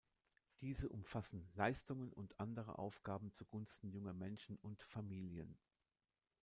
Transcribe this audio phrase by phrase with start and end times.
[0.61, 5.59] Diese umfassen „Leistungen und andere Aufgaben zugunsten junger Menschen und Familien“.